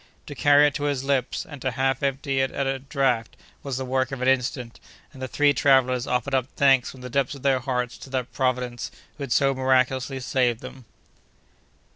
[0.25, 3.77] To carry it to his lips, and to half empty it at a draught, was
[3.77, 4.79] the work of an instant,
[5.13, 8.33] and the three travellers offered up thanks from the depths of their hearts to that
[8.33, 10.85] Providence who had so miraculously saved them.